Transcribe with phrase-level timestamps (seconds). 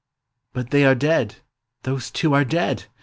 [0.55, 1.35] Hut t hoy arc dead;
[1.83, 2.85] those (wo are dead